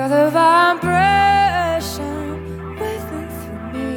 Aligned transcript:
Feel 0.00 0.08
the 0.08 0.30
vibration 0.30 2.16
waving 2.80 3.28
through 3.38 3.64
me. 3.74 3.92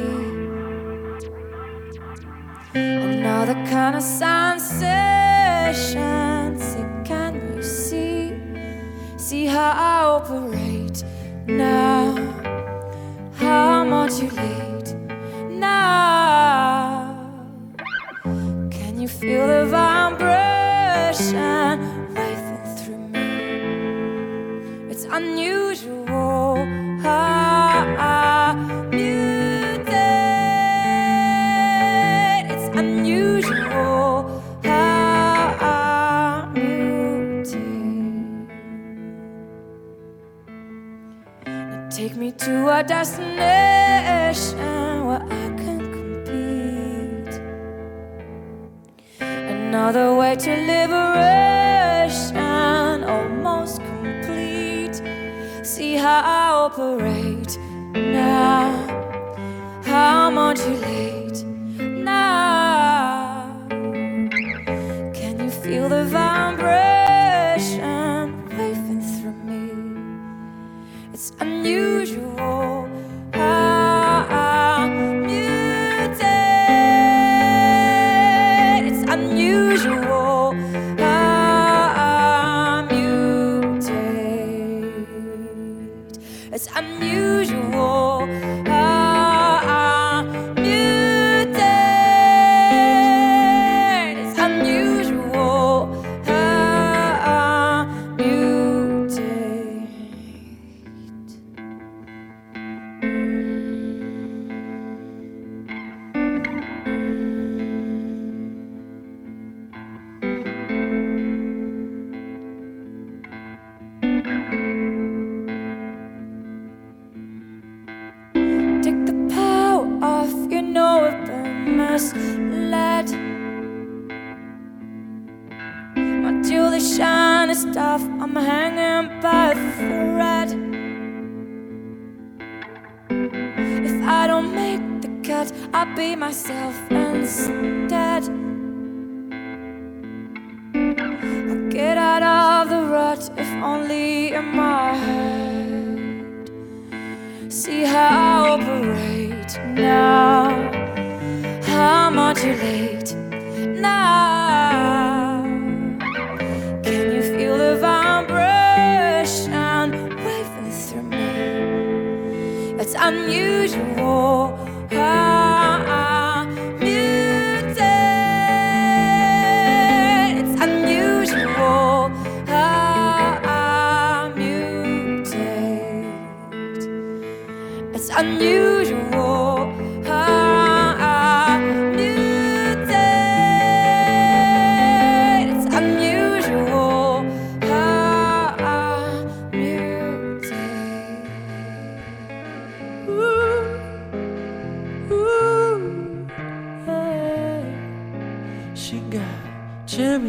And 2.74 3.26
all 3.26 3.46
the 3.46 3.54
kind 3.70 3.96
of 3.96 4.02
sensations 4.02 4.74
that 6.74 7.06
can 7.06 7.32
you 7.56 7.62
see? 7.62 8.34
See 9.16 9.46
how 9.46 9.70
I 9.70 10.04
operate 10.04 11.02
now. 11.46 12.14
How 13.36 13.84
much 13.84 14.20
you 14.20 14.28
leave. 14.28 14.53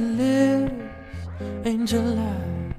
Lips, 0.05 0.73
angel 1.65 2.19
eyes. 2.19 2.73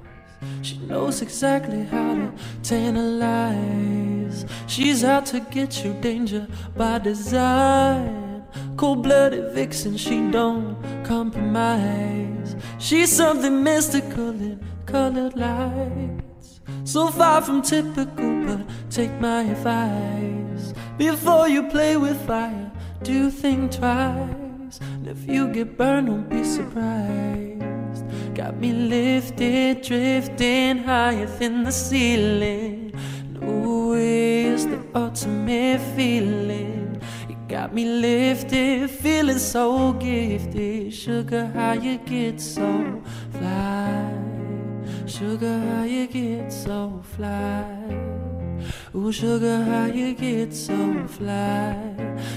She 0.61 0.77
knows 0.79 1.21
exactly 1.21 1.83
how 1.85 2.15
to 2.15 2.31
tantalize. 2.63 4.45
She's 4.67 5.03
out 5.03 5.25
to 5.27 5.39
get 5.39 5.83
you, 5.83 5.93
danger 6.01 6.47
by 6.75 6.99
design. 6.99 8.43
Cold 8.75 9.03
blooded 9.03 9.53
vixen, 9.53 9.97
she 9.97 10.29
don't 10.31 10.77
compromise. 11.03 12.55
She's 12.79 13.11
something 13.11 13.63
mystical 13.63 14.29
in 14.29 14.63
colored 14.85 15.35
lights. 15.35 16.61
So 16.83 17.07
far 17.07 17.41
from 17.41 17.61
typical, 17.61 18.45
but 18.45 18.65
take 18.89 19.11
my 19.19 19.43
advice. 19.43 20.73
Before 20.97 21.47
you 21.47 21.63
play 21.69 21.97
with 21.97 22.19
fire, 22.25 22.71
do 23.03 23.29
think 23.29 23.71
twice. 23.71 24.46
If 25.09 25.25
you 25.25 25.47
get 25.47 25.77
burned, 25.77 26.07
don't 26.07 26.29
be 26.29 26.43
surprised. 26.43 28.03
Got 28.35 28.59
me 28.59 28.73
lifted, 28.73 29.81
drifting 29.81 30.79
higher 30.79 31.25
than 31.39 31.63
the 31.63 31.71
ceiling. 31.71 32.91
And 33.23 33.41
ooh, 33.41 33.93
it's 33.93 34.65
the 34.65 34.83
ultimate 34.93 35.79
feeling. 35.95 37.01
You 37.29 37.37
got 37.47 37.73
me 37.73 37.85
lifted, 37.85 38.89
feeling 38.89 39.39
so 39.39 39.93
gifted. 39.93 40.93
Sugar, 40.93 41.45
how 41.55 41.71
you 41.71 41.99
get 41.99 42.41
so 42.41 43.01
fly? 43.31 44.13
Sugar, 45.05 45.57
how 45.69 45.83
you 45.83 46.07
get 46.07 46.51
so 46.51 47.01
fly? 47.15 48.26
Ooh, 48.95 49.11
sugar, 49.11 49.63
how 49.63 49.85
you 49.85 50.13
get 50.13 50.53
so 50.53 51.07
fly? 51.07 51.75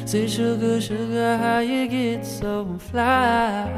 Say, 0.04 0.26
sugar, 0.26 0.80
sugar, 0.80 1.36
how 1.36 1.60
you 1.60 1.86
get 1.88 2.24
so 2.26 2.76
fly? 2.78 3.70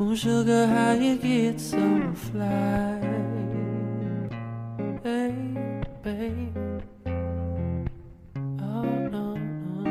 Ooh, 0.00 0.14
sugar, 0.16 0.66
how 0.66 0.92
you 0.92 1.16
get 1.16 1.60
so 1.60 2.12
fly? 2.14 3.00
Hey, 5.02 5.34
babe. 6.02 6.56
Oh, 8.60 8.82
no, 9.14 9.34
no, 9.34 9.82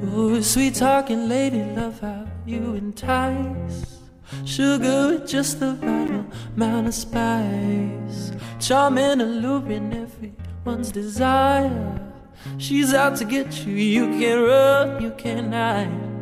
no. 0.00 0.18
Ooh, 0.18 0.42
sweet 0.42 0.74
talking 0.74 1.28
lady, 1.28 1.62
love 1.76 2.00
how 2.00 2.26
you 2.46 2.74
entice. 2.74 3.91
Sugar 4.44 5.08
with 5.08 5.28
just 5.28 5.60
the 5.60 5.74
right 5.82 6.24
amount 6.56 6.88
of 6.88 6.94
spice. 6.94 8.32
Charming, 8.58 9.20
alluring, 9.20 9.92
everyone's 9.92 10.90
desire. 10.90 12.00
She's 12.58 12.92
out 12.92 13.16
to 13.16 13.24
get 13.24 13.64
you, 13.64 13.74
you 13.74 14.06
can't 14.18 14.42
run, 14.42 15.02
you 15.02 15.10
can't 15.12 15.52
hide. 15.52 16.12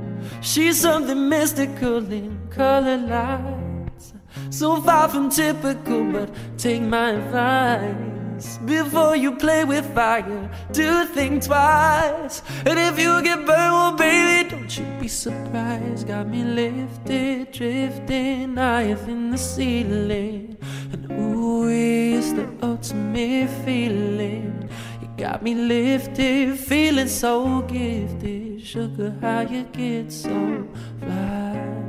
She's 0.42 0.80
something 0.80 1.28
mystical 1.28 1.98
in 2.12 2.38
colored 2.50 3.08
lights. 3.08 4.14
So 4.50 4.80
far 4.82 5.08
from 5.08 5.30
typical, 5.30 6.12
but 6.12 6.30
take 6.58 6.82
my 6.82 7.10
advice. 7.10 8.19
Before 8.64 9.16
you 9.16 9.36
play 9.36 9.64
with 9.64 9.94
fire, 9.94 10.50
do 10.72 11.04
think 11.06 11.44
twice. 11.44 12.42
And 12.64 12.78
if 12.78 12.98
you 12.98 13.22
get 13.22 13.44
burned, 13.44 13.48
well, 13.48 13.96
baby, 13.96 14.48
don't 14.48 14.78
you 14.78 14.84
be 14.98 15.08
surprised. 15.08 16.06
Got 16.06 16.28
me 16.28 16.42
lifted, 16.44 17.52
drifting 17.52 18.56
higher 18.56 18.94
than 18.94 19.30
the 19.30 19.38
ceiling. 19.38 20.56
And 20.92 21.12
ooh, 21.12 21.68
it's 21.68 22.32
the 22.32 22.48
ultimate 22.62 23.50
feeling. 23.64 24.70
You 25.02 25.08
got 25.16 25.42
me 25.42 25.54
lifted, 25.54 26.58
feeling 26.58 27.08
so 27.08 27.62
gifted. 27.62 28.62
Sugar, 28.62 29.14
how 29.20 29.40
you 29.40 29.64
get 29.64 30.10
so 30.12 30.66
fly? 31.00 31.80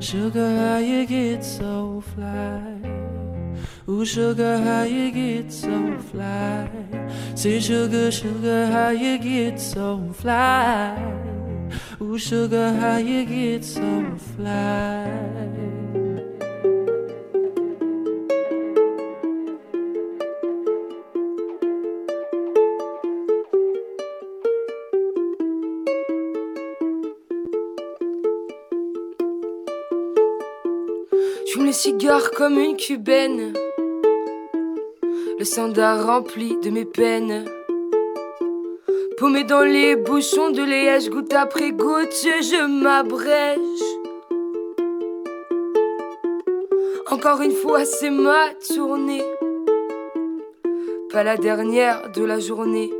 Sugar, 0.00 0.56
how 0.58 0.78
you 0.78 1.06
get 1.06 1.44
so 1.44 2.02
fly? 2.14 3.05
Ooh, 3.88 4.04
sugar, 4.04 4.58
how 4.58 4.82
you 4.82 5.12
get 5.12 5.52
so 5.52 5.96
fly? 6.10 6.68
Say, 7.36 7.60
sugar, 7.60 8.10
sugar, 8.10 8.66
how 8.66 8.88
you 8.88 9.16
get 9.16 9.60
so 9.60 10.10
fly? 10.12 10.98
Ooh, 12.00 12.18
sugar, 12.18 12.72
how 12.80 12.96
you 12.96 13.24
get 13.24 13.64
so 13.64 14.04
fly? 14.34 15.06
Les 31.66 31.72
cigares 31.72 32.30
comme 32.30 32.58
une 32.58 32.76
cubaine. 32.76 33.52
Sandar 35.46 36.04
rempli 36.04 36.58
de 36.60 36.70
mes 36.70 36.84
peines. 36.84 37.44
Paumé 39.16 39.44
dans 39.44 39.62
les 39.62 39.94
bouchons 39.94 40.50
de 40.50 40.62
liège, 40.62 41.08
goutte 41.08 41.32
après 41.32 41.70
goutte, 41.70 42.12
je 42.12 42.66
m'abrège. 42.66 43.58
Encore 47.10 47.40
une 47.42 47.52
fois, 47.52 47.84
c'est 47.84 48.10
ma 48.10 48.50
tournée. 48.74 49.22
Pas 51.12 51.22
la 51.22 51.36
dernière 51.36 52.10
de 52.10 52.24
la 52.24 52.40
journée. 52.40 52.92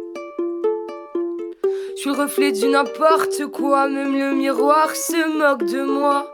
Je 1.96 2.00
suis 2.00 2.10
le 2.10 2.16
reflet 2.16 2.52
du 2.52 2.68
n'importe 2.68 3.46
quoi, 3.46 3.88
même 3.88 4.16
le 4.16 4.34
miroir 4.34 4.94
se 4.94 5.36
moque 5.36 5.64
de 5.64 5.82
moi. 5.82 6.32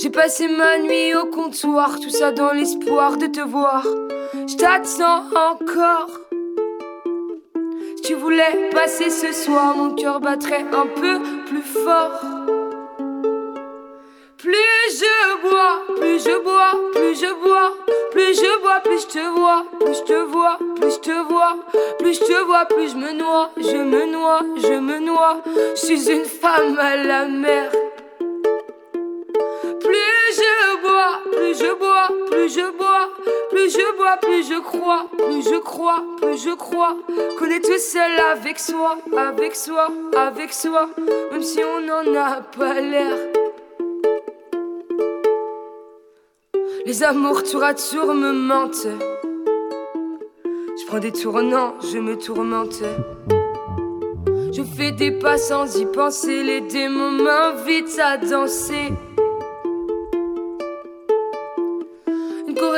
J'ai 0.00 0.10
passé 0.10 0.46
ma 0.46 0.78
nuit 0.78 1.12
au 1.16 1.26
comptoir, 1.26 1.98
tout 1.98 2.10
ça 2.10 2.30
dans 2.30 2.52
l'espoir 2.52 3.16
de 3.16 3.26
te 3.26 3.40
voir. 3.40 3.84
Je 4.46 4.54
t'attends 4.54 5.24
encore. 5.34 6.20
Si 7.96 8.02
tu 8.02 8.14
voulais 8.14 8.70
passer 8.70 9.10
ce 9.10 9.32
soir, 9.32 9.76
mon 9.76 9.96
cœur 9.96 10.20
battrait 10.20 10.64
un 10.72 10.86
peu 10.86 11.18
plus 11.46 11.62
fort. 11.62 12.20
Plus 14.36 14.54
je 14.92 15.42
bois, 15.42 15.82
plus 15.96 16.22
je 16.22 16.42
bois, 16.44 16.80
plus 16.92 17.20
je 17.20 17.34
bois, 17.42 17.74
plus 18.12 18.34
je 18.34 18.60
bois, 18.60 18.80
plus 18.84 19.02
je 19.02 19.06
te 19.08 19.28
vois, 19.36 19.66
plus 19.80 19.94
je 19.94 20.02
te 20.04 20.24
vois, 20.30 20.58
plus 20.76 20.94
je 20.94 21.00
te 21.00 21.28
vois, 21.28 21.56
plus 21.98 22.14
je 22.14 22.20
te 22.20 22.44
vois, 22.44 22.64
plus 22.66 22.92
je 22.92 22.96
me 22.96 23.12
noie, 23.14 23.50
je 23.56 23.76
me 23.76 24.06
noie, 24.06 24.42
je 24.58 24.78
me 24.78 25.00
noie. 25.00 25.42
Je 25.74 25.86
suis 25.86 26.08
une 26.08 26.24
femme 26.24 26.78
à 26.78 26.94
la 26.94 27.26
mer. 27.26 27.72
Plus 31.32 31.58
je 31.58 31.74
bois, 31.78 32.08
plus 32.30 32.48
je 32.48 32.70
bois, 32.76 33.10
plus 33.50 33.70
je 33.70 33.96
bois, 33.96 34.16
plus 34.20 34.48
je 34.48 34.60
crois, 34.60 35.06
plus 35.16 35.42
je 35.42 35.58
crois, 35.58 36.04
plus 36.20 36.42
je 36.42 36.54
crois 36.54 36.96
qu'on 37.38 37.46
est 37.46 37.64
tout 37.64 37.78
seul 37.78 38.18
avec 38.32 38.58
soi, 38.58 38.98
avec 39.16 39.54
soi, 39.54 39.88
avec 40.16 40.52
soi, 40.52 40.88
même 41.32 41.42
si 41.42 41.60
on 41.64 41.80
n'en 41.80 42.14
a 42.14 42.40
pas 42.40 42.80
l'air. 42.80 43.16
Les 46.86 47.02
amours 47.02 47.42
tour 47.42 47.62
à 47.64 47.74
tour 47.74 48.14
me 48.14 48.32
mentent. 48.32 48.88
Je 50.44 50.86
prends 50.86 51.00
des 51.00 51.12
tournants, 51.12 51.74
je 51.92 51.98
me 51.98 52.16
tourmente. 52.16 52.82
Je 54.52 54.62
fais 54.62 54.92
des 54.92 55.10
pas 55.10 55.36
sans 55.36 55.76
y 55.76 55.84
penser, 55.86 56.42
les 56.42 56.62
démons 56.62 57.10
m'invitent 57.10 57.98
à 57.98 58.16
danser. 58.16 58.92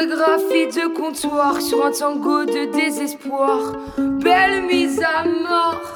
Chorégraphie 0.00 0.66
de 0.68 0.88
comptoir 0.94 1.60
sur 1.60 1.84
un 1.84 1.90
tango 1.90 2.44
de 2.44 2.72
désespoir. 2.72 3.72
Belle 3.98 4.62
mise 4.62 5.00
à 5.02 5.24
mort. 5.24 5.92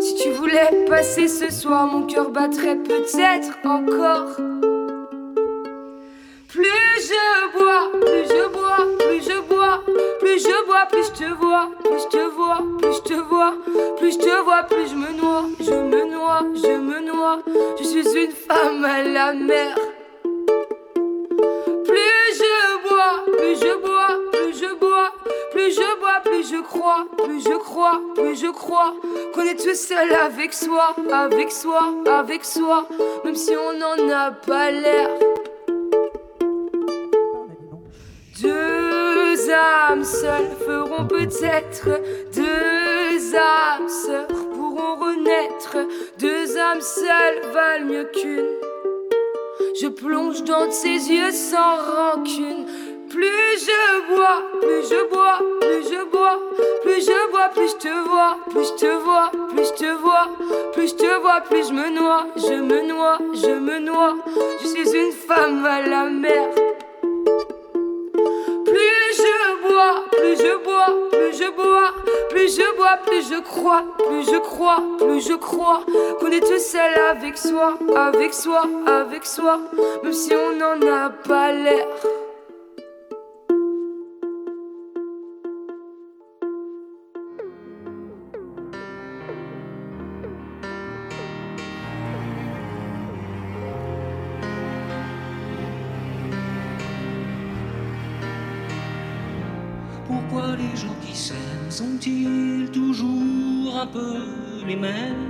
Si 0.00 0.14
tu 0.16 0.30
voulais 0.30 0.86
passer 0.88 1.28
ce 1.28 1.50
soir, 1.52 1.86
mon 1.86 2.06
cœur 2.06 2.30
battrait 2.30 2.76
peut-être 2.76 3.58
encore. 3.64 4.36
Plus 6.48 6.96
je 6.98 7.58
bois, 7.58 7.90
plus 8.00 8.24
je 8.24 8.48
bois, 8.48 8.86
plus 9.00 9.22
je 9.22 9.40
bois, 9.48 9.82
plus 10.20 10.38
je 10.38 10.66
bois, 10.66 10.86
plus 10.90 11.06
je 11.06 11.12
te 11.12 11.34
vois, 11.34 11.70
plus 11.84 12.02
je 12.04 12.08
te 12.08 12.24
vois, 12.34 12.58
plus 12.78 12.94
je 12.94 13.02
te 13.02 13.14
vois, 13.14 13.54
plus 13.98 14.12
je 14.12 14.18
te 14.18 14.44
vois, 14.44 14.62
plus 14.62 14.88
je 14.88 14.94
me 14.94 15.12
noie, 15.20 15.44
je 15.60 15.72
me 15.72 16.10
noie, 16.10 16.42
je 16.54 16.78
me 16.78 17.00
noie. 17.00 17.42
Je 17.78 17.84
suis 17.84 18.24
une 18.24 18.30
femme 18.30 18.84
à 18.84 19.02
la 19.02 19.34
mer. 19.34 19.76
Plus 23.36 23.56
je 23.60 23.76
bois, 23.78 24.18
plus 24.32 24.58
je 24.60 24.74
bois, 24.74 25.12
plus 25.52 25.70
je 25.74 25.98
bois, 26.00 26.20
plus 26.24 26.50
je 26.50 26.62
crois, 26.62 27.06
plus 27.16 27.40
je 27.40 27.56
crois, 27.56 28.00
plus 28.14 28.40
je 28.40 28.50
crois 28.50 28.94
qu'on 29.34 29.42
est 29.42 29.60
tout 29.62 29.74
seul 29.74 30.12
avec 30.12 30.52
soi, 30.52 30.94
avec 31.12 31.50
soi, 31.50 31.94
avec 32.06 32.44
soi, 32.44 32.88
même 33.24 33.34
si 33.34 33.52
on 33.56 33.78
n'en 33.78 34.10
a 34.14 34.30
pas 34.30 34.70
l'air. 34.70 35.08
Deux 38.42 39.50
âmes 39.50 40.04
seules 40.04 40.50
feront 40.66 41.06
peut-être 41.06 41.88
deux 42.34 43.34
âmes 43.34 43.88
sœurs 43.88 44.26
pourront 44.26 44.96
renaître. 44.96 45.78
Deux 46.18 46.58
âmes 46.58 46.80
seules 46.80 47.52
valent 47.52 47.86
mieux 47.86 48.04
qu'une. 48.04 48.46
Je 49.80 49.88
plonge 49.88 50.42
dans 50.44 50.70
ses 50.70 51.10
yeux 51.10 51.32
sans 51.32 51.76
rancune. 51.76 52.66
Plus 53.16 53.66
je 53.66 54.14
bois, 54.14 54.42
plus 54.60 54.90
je 54.90 55.08
bois, 55.08 55.38
plus 55.62 55.88
je 55.90 56.04
bois, 56.04 56.38
plus 56.82 57.00
je 57.00 57.30
bois, 57.30 57.48
plus 57.48 57.70
je 57.70 57.76
te 57.76 57.88
vois, 58.06 58.36
plus 58.50 58.66
je 58.66 58.74
te 58.74 58.94
vois, 58.98 59.30
plus 59.48 59.64
je 59.68 59.72
te 59.72 59.90
vois, 60.02 60.28
plus 60.74 60.88
je 60.90 60.94
te 60.96 61.20
vois, 61.22 61.40
plus 61.40 61.68
je 61.68 61.72
me 61.72 61.88
noie, 61.98 62.26
je 62.36 62.60
me 62.60 62.82
noie, 62.82 63.16
je 63.32 63.58
me 63.58 63.78
noie. 63.78 64.16
Je 64.60 64.66
suis 64.66 64.94
une 64.94 65.12
femme 65.12 65.64
à 65.64 65.80
la 65.80 66.10
mer. 66.10 66.50
Plus 68.66 69.12
je 69.22 69.66
bois, 69.66 70.04
plus 70.12 70.36
je 70.36 70.56
bois, 70.62 71.08
plus 71.10 71.38
je 71.38 71.50
bois, 71.52 71.94
plus 72.28 72.54
je 72.54 72.76
bois, 72.76 72.98
plus 73.06 73.30
je 73.30 73.40
crois, 73.40 73.82
plus 73.96 74.30
je 74.30 74.38
crois, 74.40 74.82
plus 74.98 75.26
je 75.26 75.34
crois 75.36 75.80
qu'on 76.20 76.30
est 76.30 76.40
tout 76.40 76.58
seul 76.58 76.92
avec 77.10 77.38
soi, 77.38 77.78
avec 77.96 78.34
soi, 78.34 78.64
avec 78.86 79.24
soi, 79.24 79.58
même 80.02 80.12
si 80.12 80.34
on 80.34 80.54
n'en 80.54 80.86
a 80.86 81.08
pas 81.08 81.50
l'air. 81.52 81.86
Sont-ils 101.76 102.70
toujours 102.72 103.76
un 103.78 103.86
peu 103.86 104.14
les 104.66 104.76
mêmes? 104.76 105.26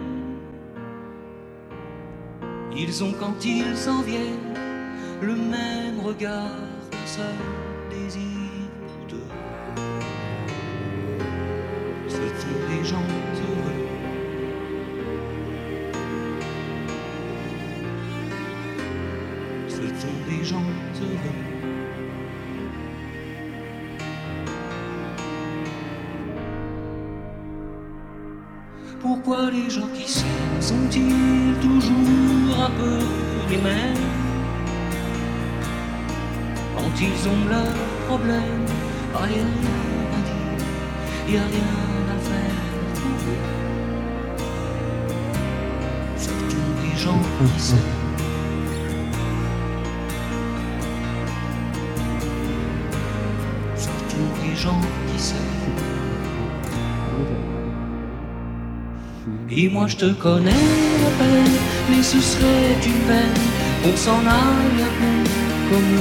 Ils 2.76 3.02
ont 3.02 3.12
quand 3.18 3.44
ils 3.44 3.76
s'en 3.76 4.00
viennent 4.02 4.54
le 5.22 5.34
même 5.34 5.98
regard, 6.04 6.60
un 6.92 7.06
seul 7.06 7.34
désir 7.90 8.20
pour 8.86 9.06
deux. 9.08 9.30
Ce 12.06 12.14
sont 12.14 12.60
des 12.70 12.84
gens 12.84 13.10
Pourquoi 29.26 29.50
les 29.50 29.68
gens 29.68 29.88
qui 29.92 30.08
s'aiment 30.08 30.60
sont-ils 30.60 31.54
toujours 31.60 32.60
un 32.64 32.70
peu 32.70 32.98
les 33.50 33.56
mêmes 33.56 33.96
Quand 36.76 37.00
ils 37.00 37.28
ont 37.28 37.48
leurs 37.48 38.06
problèmes, 38.06 38.66
rien 39.14 39.48
à 40.12 40.20
dire, 40.28 40.64
y 41.28 41.36
a 41.38 41.42
rien 41.42 41.74
à 42.08 42.18
faire 42.20 42.60
pour 42.94 43.18
eux. 43.32 43.42
Surtout 46.16 46.68
les 46.84 46.96
gens 46.96 47.22
qui 47.52 47.60
s'aiment. 47.60 47.80
Surtout 53.76 54.28
les 54.44 54.54
gens 54.54 54.80
qui 55.12 55.18
s'aiment. 55.18 55.95
Et 59.50 59.68
moi 59.68 59.86
je 59.86 59.96
te 59.96 60.12
connais 60.12 60.50
à 60.50 61.10
peine, 61.18 61.56
mais 61.90 62.02
ce 62.02 62.20
serait 62.20 62.74
une 62.84 63.02
peine 63.06 63.42
qu'on 63.82 63.96
s'en 63.96 64.18
aille 64.18 64.82
à 64.82 64.90
bout 64.98 65.28
comme. 65.70 66.00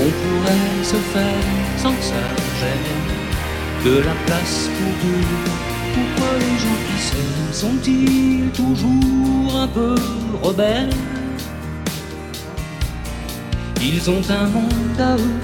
On 0.00 0.10
pourrait 0.20 0.84
se 0.84 0.96
faire 1.12 1.44
sans 1.76 1.92
que 1.92 2.02
ça 2.02 2.14
de 3.84 3.98
la 3.98 4.14
place 4.26 4.68
pour 4.76 4.92
deux. 5.02 5.24
Pourquoi 5.94 6.32
les 6.38 6.58
gens 6.58 6.80
qui 6.86 6.98
s'aiment 7.02 7.52
sont-ils 7.52 8.50
toujours 8.52 9.56
un 9.56 9.68
peu 9.68 9.94
rebelles? 10.42 10.94
Ils 13.80 14.10
ont 14.10 14.22
un 14.30 14.46
monde 14.48 15.00
à 15.00 15.16
eux 15.16 15.40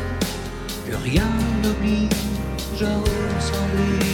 que 0.87 0.96
rien 0.96 1.28
n'oblige 1.62 2.83
à 2.83 2.96
ressembler 2.98 4.13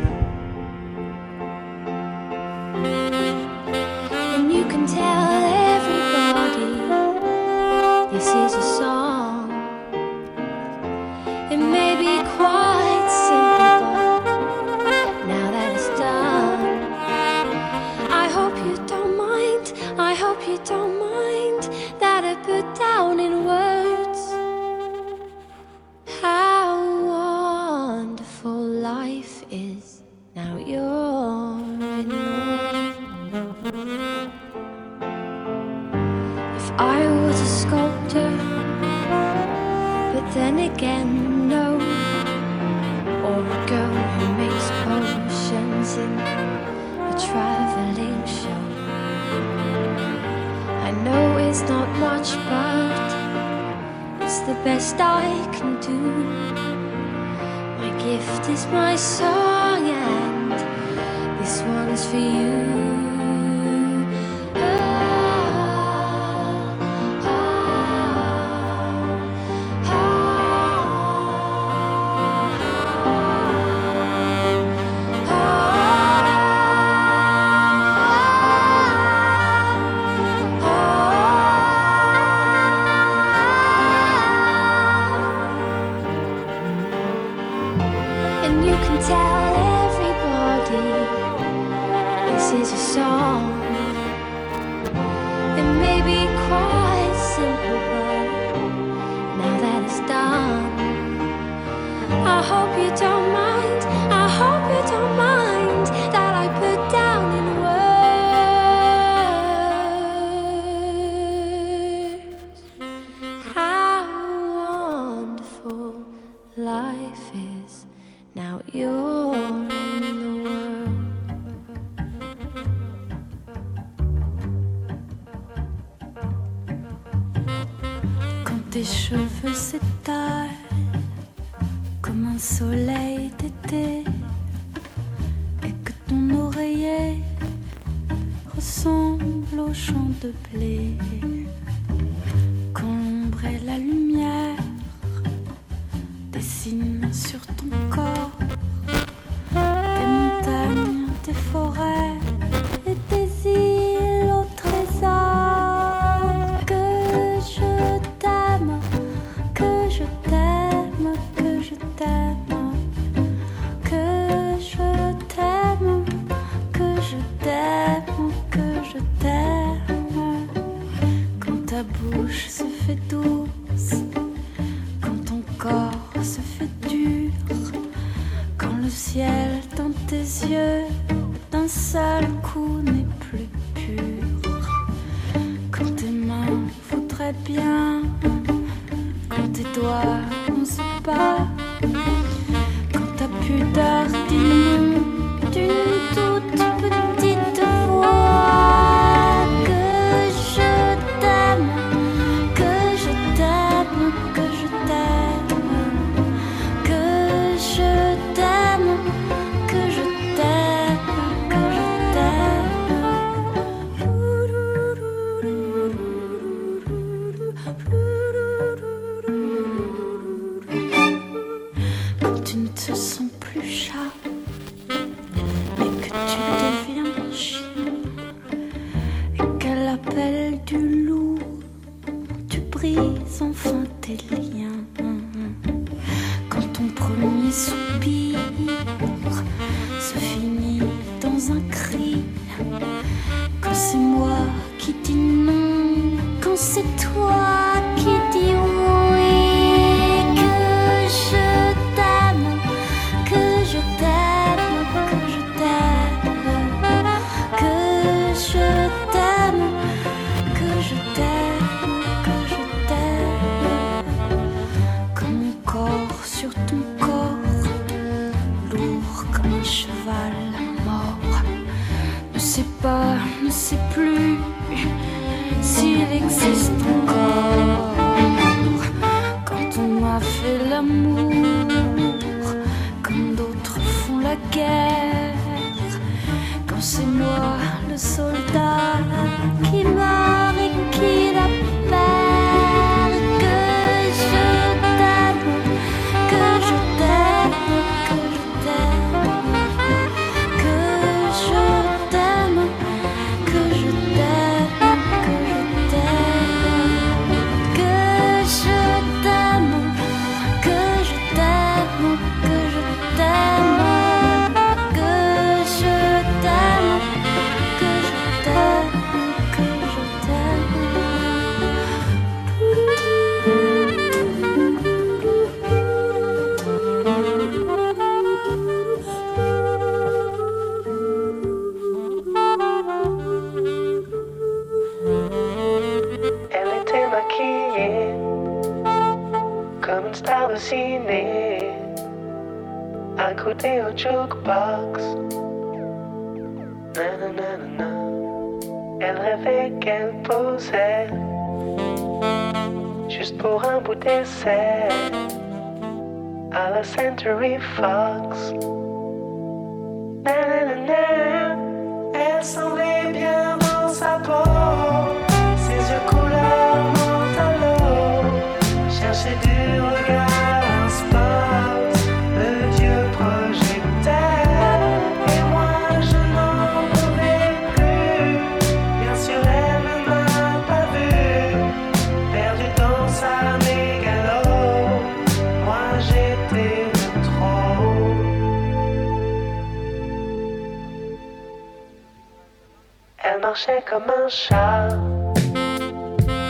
marchait 393.51 393.83
comme 393.85 394.03
un 394.03 394.29
chat 394.29 394.87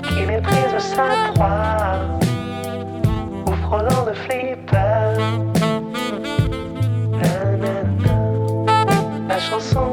qui 0.07 0.21
méprise 0.27 0.77
sa 0.77 1.31
proie 1.33 1.97
ou 3.47 3.51
frôlant 3.63 4.03
de 4.05 4.13
flipper. 4.13 5.17
La 9.27 9.39
chanson 9.39 9.90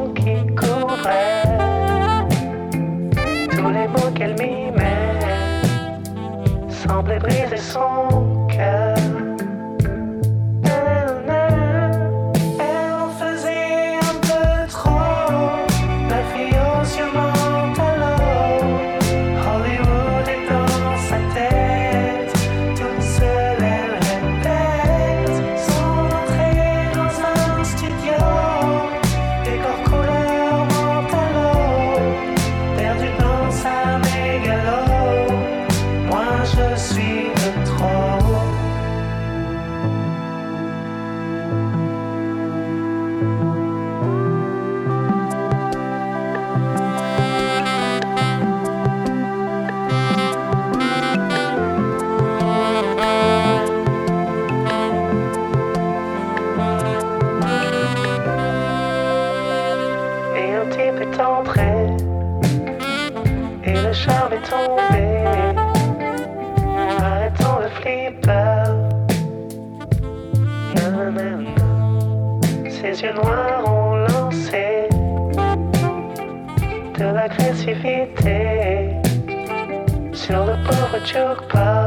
Чолок, 80.29 80.59
погочок, 80.67 81.49
па. 81.49 81.78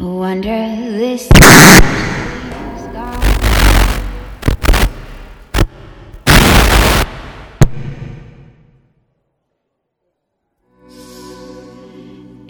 Oh, 0.00 0.16
I 0.16 0.18
wonder 0.18 0.48
this. 0.48 1.28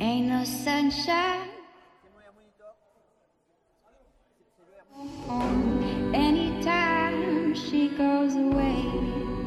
Ain't 0.01 0.29
no 0.29 0.45
sunshine. 0.45 1.49
Anytime 6.15 7.55
she 7.55 7.89
goes 7.89 8.35
away. 8.37 9.38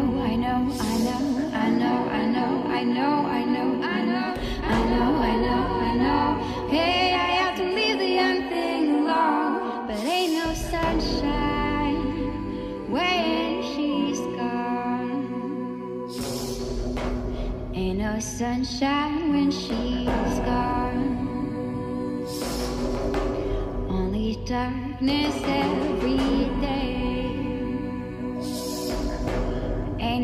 know, 0.00 0.22
I 0.22 0.34
know, 0.36 0.72
I 0.80 0.96
know, 0.98 1.20
I 1.52 1.70
know, 1.70 2.08
I 2.10 2.26
know, 2.26 2.66
I 2.68 2.84
know, 2.84 3.26
I 3.26 3.44
know, 3.44 3.82
I 3.82 4.04
know, 4.04 4.34
I 4.62 4.84
know, 4.90 5.16
I 5.16 5.36
know, 5.36 5.62
I 5.80 5.94
know. 5.94 6.24
Hey, 6.68 7.14
I 7.14 7.26
have 7.40 7.56
to 7.58 7.64
leave 7.64 7.98
the 7.98 8.08
young 8.08 8.48
thing 8.48 8.94
alone, 8.96 9.86
but 9.86 9.98
ain't 9.98 10.32
no 10.32 10.52
sunshine 10.54 11.96
when 12.90 13.62
she's 13.62 14.20
gone. 14.36 15.26
Ain't 17.74 17.98
no 17.98 18.18
sunshine 18.18 19.32
when 19.32 19.50
she's 19.50 20.38
gone. 20.50 21.04
Only 23.88 24.42
darkness. 24.44 25.34
Ever 25.44 25.93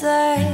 say 0.00 0.47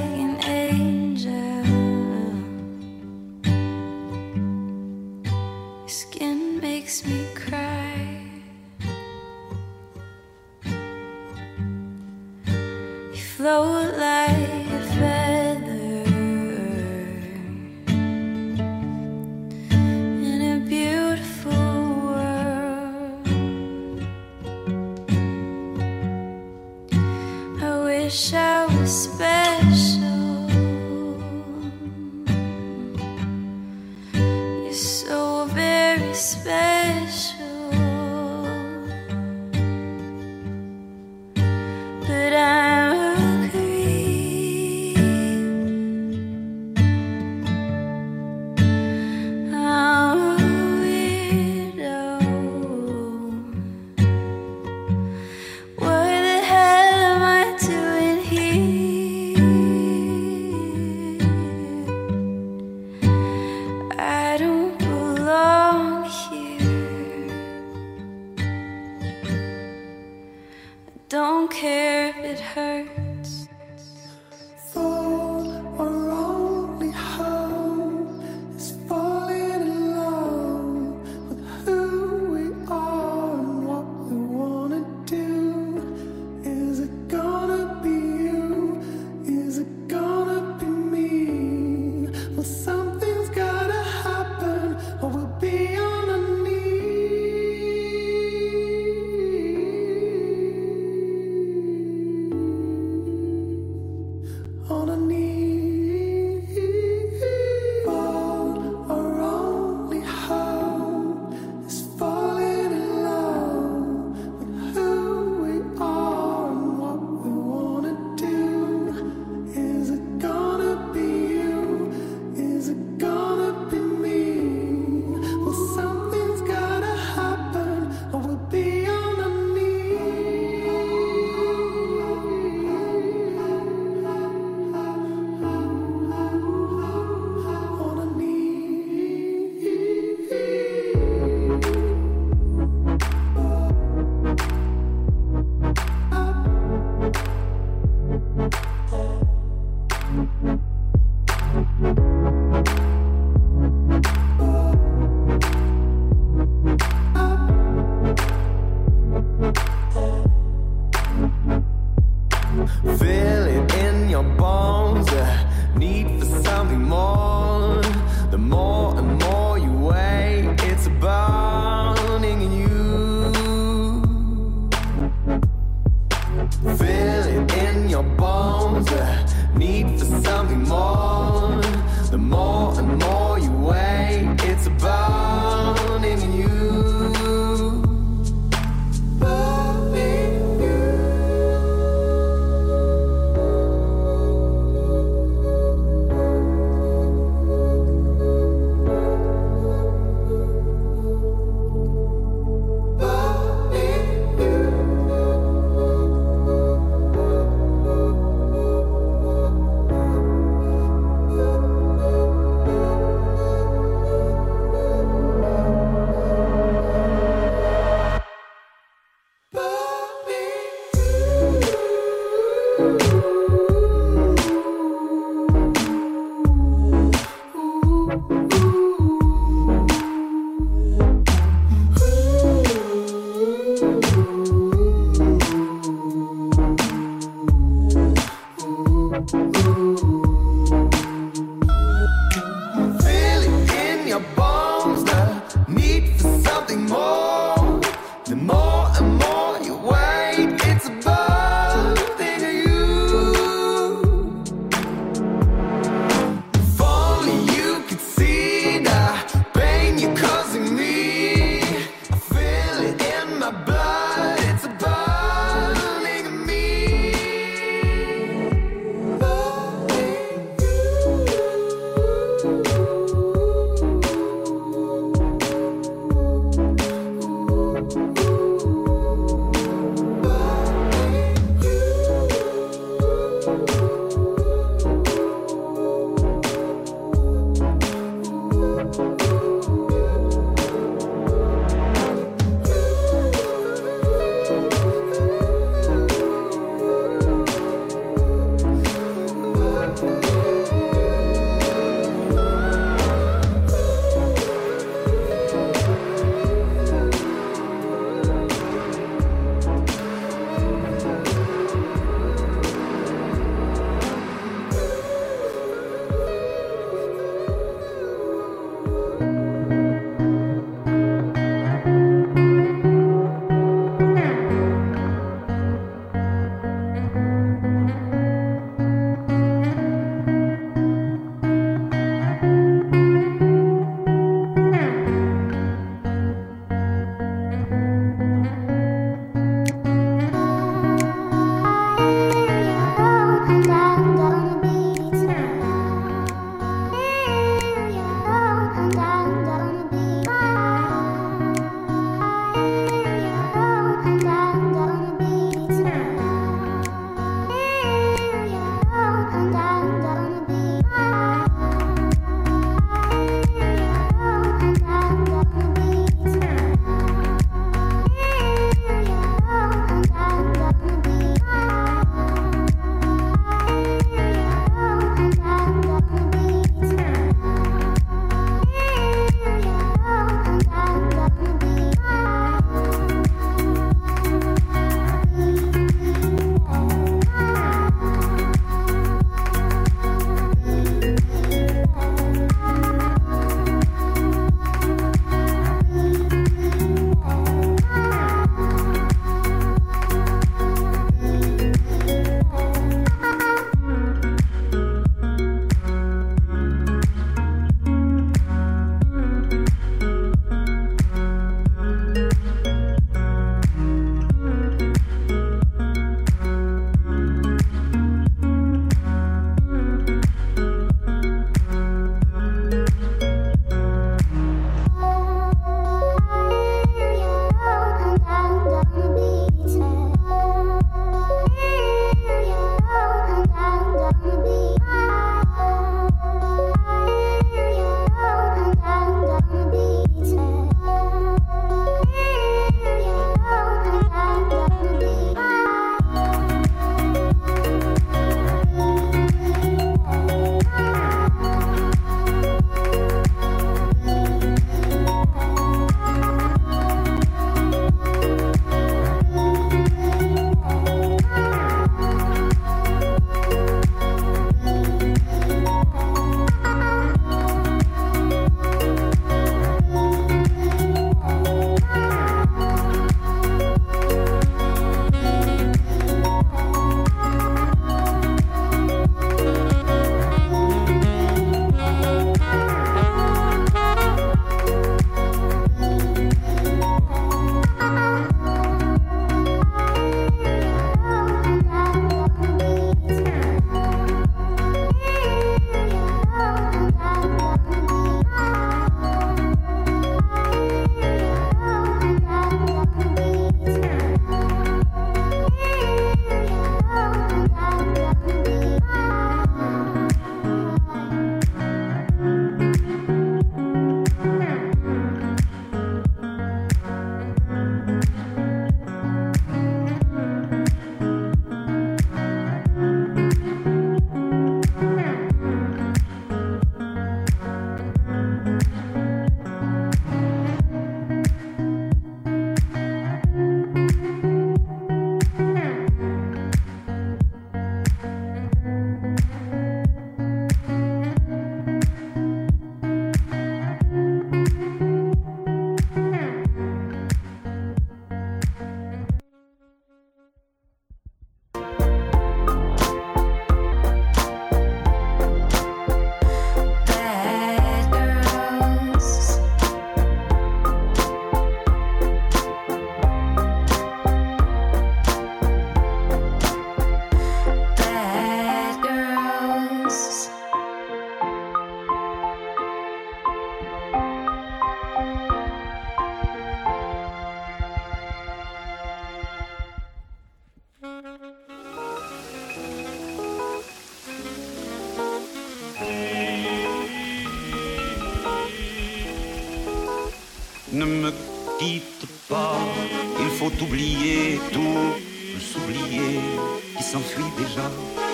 déjà 597.37 597.71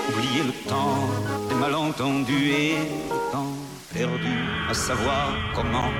oublié 0.09 0.43
le 0.43 0.69
temps 0.69 1.09
des 1.49 1.55
malentendus 1.55 2.51
et 2.51 2.77
le 3.09 3.33
temps 3.33 3.55
perdu 3.93 4.37
à 4.69 4.75
savoir 4.75 5.33
comment 5.55 5.91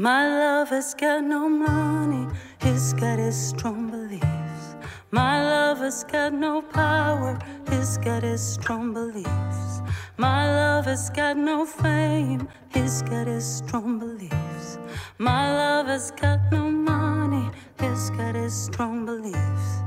My 0.00 0.28
love 0.28 0.68
has 0.68 0.94
got 0.94 1.24
no 1.24 1.48
money, 1.48 2.32
he's 2.62 2.92
got 2.92 3.18
his 3.18 3.36
strong 3.36 3.90
beliefs. 3.90 4.76
My 5.10 5.42
love 5.42 5.78
has 5.78 6.04
got 6.04 6.32
no 6.32 6.62
power, 6.62 7.36
he's 7.68 7.98
got 7.98 8.22
his 8.22 8.40
strong 8.40 8.94
beliefs. 8.94 9.82
My 10.16 10.46
love 10.46 10.84
has 10.84 11.10
got 11.10 11.36
no 11.36 11.66
fame, 11.66 12.46
he's 12.72 13.02
got 13.02 13.26
his 13.26 13.44
strong 13.44 13.98
beliefs. 13.98 14.78
My 15.18 15.52
love 15.52 15.88
has 15.88 16.12
got 16.12 16.52
no 16.52 16.70
money, 16.70 17.50
he's 17.80 18.10
got 18.10 18.36
his 18.36 18.54
strong 18.54 19.04
beliefs. 19.04 19.82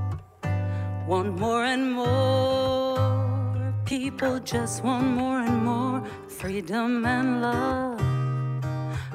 Want 1.08 1.40
more 1.40 1.64
and 1.64 1.90
more, 1.90 3.74
people 3.86 4.40
just 4.40 4.84
want 4.84 5.08
more 5.08 5.40
and 5.40 5.64
more 5.64 6.04
freedom 6.28 7.06
and 7.06 7.42
love 7.42 7.91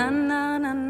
na 0.00 0.08
na 0.08 0.58
na 0.58 0.72
na. 0.72 0.89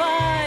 fire. 0.00 0.39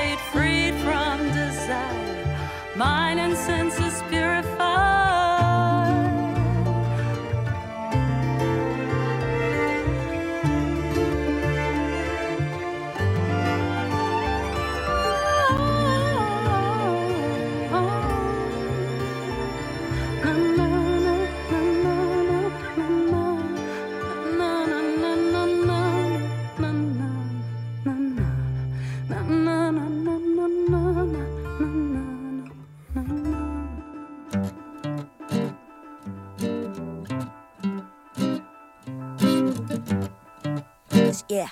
Yeah. 41.33 41.49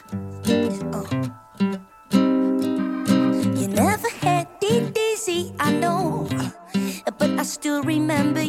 Oh. 0.93 1.09
You 3.57 3.67
never 3.67 4.09
had 4.21 4.45
DDZ, 4.61 5.55
I 5.59 5.71
know, 5.73 6.29
but 7.17 7.29
I 7.31 7.41
still 7.41 7.81
remember 7.81 8.40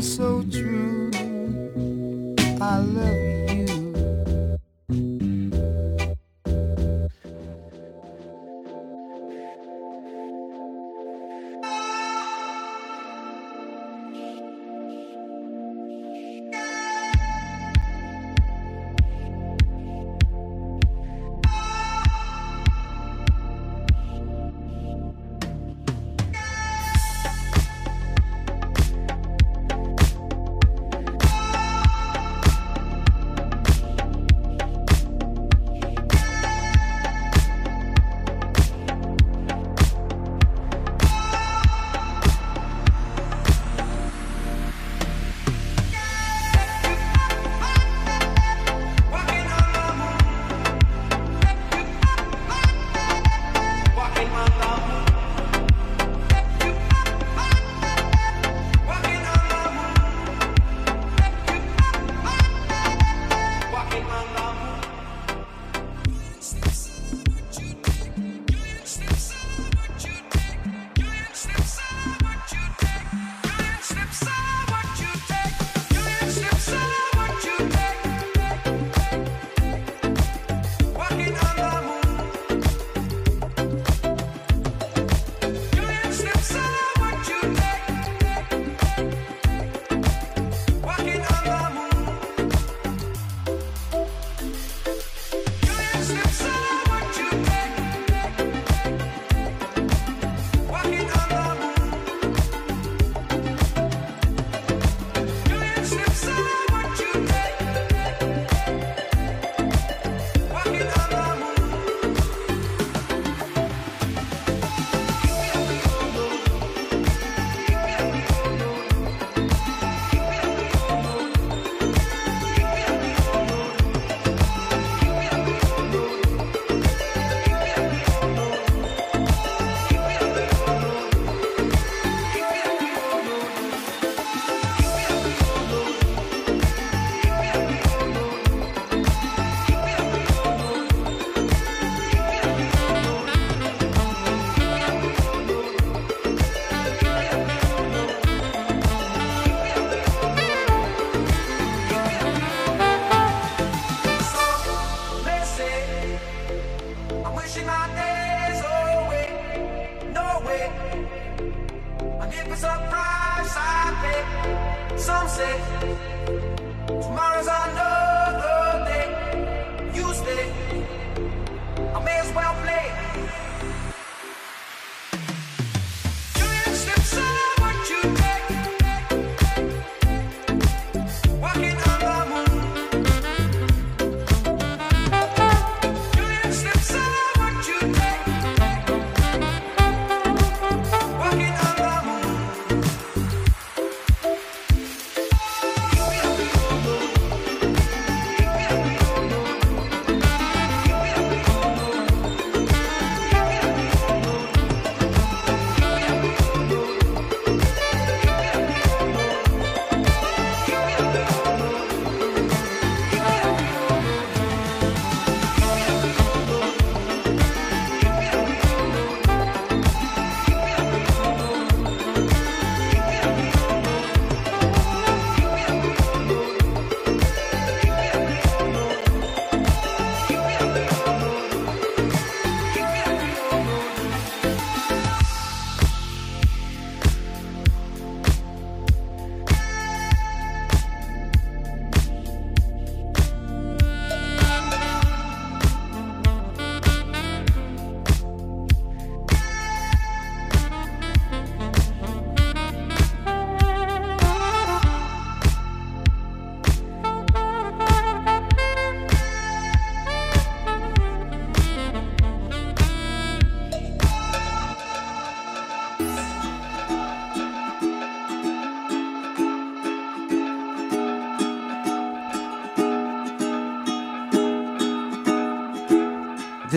so 0.00 0.44
true. 0.50 0.97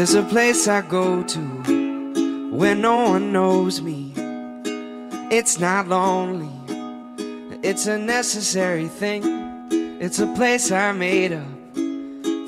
There's 0.01 0.15
a 0.15 0.23
place 0.23 0.67
I 0.67 0.81
go 0.81 1.21
to 1.21 1.39
where 2.49 2.73
no 2.73 3.11
one 3.11 3.31
knows 3.31 3.83
me. 3.83 4.11
It's 5.29 5.59
not 5.59 5.89
lonely, 5.89 6.49
it's 7.61 7.85
a 7.85 7.99
necessary 7.99 8.87
thing. 8.87 9.21
It's 10.01 10.17
a 10.17 10.25
place 10.33 10.71
I 10.71 10.91
made 10.91 11.33
up. 11.33 11.45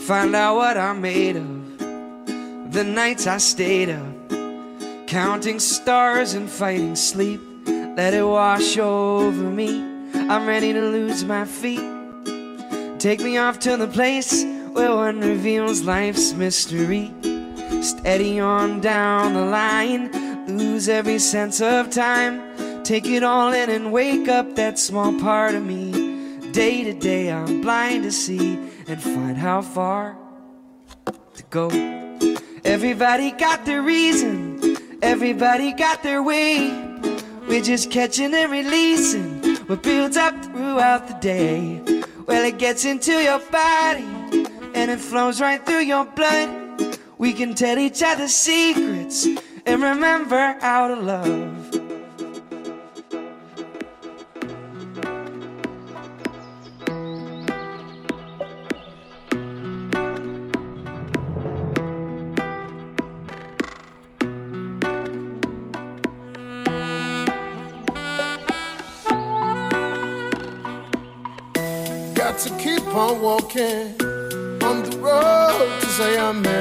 Find 0.01 0.35
out 0.35 0.55
what 0.55 0.77
I'm 0.77 0.99
made 0.99 1.35
of. 1.35 1.77
The 2.73 2.83
nights 2.83 3.27
I 3.27 3.37
stayed 3.37 3.89
up, 3.91 5.05
counting 5.05 5.59
stars 5.59 6.33
and 6.33 6.49
fighting 6.49 6.95
sleep. 6.95 7.39
Let 7.67 8.15
it 8.15 8.25
wash 8.25 8.79
over 8.79 9.43
me. 9.51 9.79
I'm 10.15 10.47
ready 10.47 10.73
to 10.73 10.81
lose 10.81 11.23
my 11.23 11.45
feet. 11.45 11.85
Take 12.97 13.19
me 13.19 13.37
off 13.37 13.59
to 13.59 13.77
the 13.77 13.87
place 13.87 14.43
where 14.71 14.95
one 14.95 15.21
reveals 15.21 15.83
life's 15.83 16.33
mystery. 16.33 17.13
Steady 17.83 18.39
on 18.39 18.79
down 18.79 19.33
the 19.33 19.41
line, 19.41 20.09
lose 20.47 20.87
every 20.87 21.19
sense 21.19 21.59
of 21.59 21.89
time. 21.89 22.83
Take 22.85 23.05
it 23.07 23.23
all 23.23 23.51
in 23.51 23.69
and 23.69 23.91
wake 23.91 24.29
up 24.29 24.55
that 24.55 24.79
small 24.79 25.19
part 25.19 25.53
of 25.53 25.65
me. 25.65 25.91
Day 26.53 26.85
to 26.85 26.93
day, 26.93 27.29
I'm 27.29 27.59
blind 27.59 28.03
to 28.03 28.11
see 28.13 28.57
and 28.87 29.03
find 29.03 29.35
how 29.35 29.61
far 29.61 30.17
to 31.05 31.43
go. 31.49 31.67
Everybody 32.63 33.31
got 33.31 33.65
their 33.65 33.81
reason, 33.81 34.77
everybody 35.01 35.73
got 35.73 36.03
their 36.03 36.23
way. 36.23 36.71
We're 37.49 37.61
just 37.61 37.91
catching 37.91 38.33
and 38.33 38.49
releasing 38.49 39.41
what 39.67 39.83
builds 39.83 40.15
up 40.15 40.41
throughout 40.45 41.09
the 41.09 41.15
day. 41.15 41.81
Well, 42.27 42.45
it 42.45 42.59
gets 42.59 42.85
into 42.85 43.11
your 43.11 43.39
body 43.39 44.07
and 44.73 44.89
it 44.89 45.01
flows 45.01 45.41
right 45.41 45.63
through 45.65 45.81
your 45.81 46.05
blood. 46.05 46.62
We 47.23 47.31
can 47.31 47.55
tell 47.55 47.79
each 47.79 48.03
other 48.03 48.27
secrets 48.27 49.25
and 49.65 49.81
remember 49.81 50.57
how 50.59 50.89
to 50.89 50.95
love. 50.95 51.71
Got 72.15 72.37
to 72.39 72.49
keep 72.57 72.85
on 72.87 73.21
walking 73.21 73.95
on 74.61 74.83
the 74.83 74.97
road 74.99 75.79
to 75.79 75.89
Zion, 75.89 76.41
man. 76.41 76.52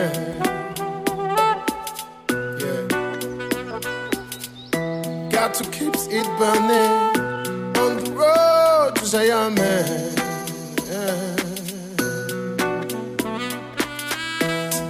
Got 5.53 5.64
to 5.64 5.70
keep 5.70 5.94
it 6.09 6.26
burning 6.38 7.76
on 7.76 8.03
the 8.03 8.11
road 8.12 8.96
to 8.96 9.05
Zion. 9.05 9.55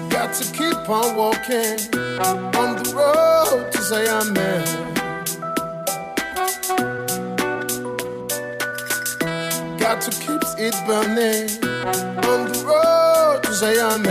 Got 0.08 0.34
to 0.34 0.44
keep 0.52 0.88
on 0.88 1.16
walking 1.16 1.80
on 2.54 2.76
the 2.80 2.92
road 2.94 3.72
to 3.72 3.82
Zion. 3.82 4.34
Got 9.78 10.00
to 10.02 10.10
keep 10.12 10.42
it 10.58 10.76
burning 10.86 11.50
on 12.24 12.46
the 12.52 12.58
road 12.64 13.42
to 13.42 13.52
Zion, 13.52 14.02